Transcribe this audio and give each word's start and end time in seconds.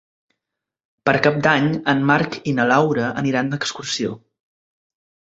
Per 1.09 1.13
Cap 1.27 1.37
d'Any 1.49 1.69
en 1.95 2.03
Marc 2.13 2.39
i 2.53 2.57
na 2.63 2.67
Laura 2.73 3.13
aniran 3.25 3.55
d'excursió. 3.55 4.21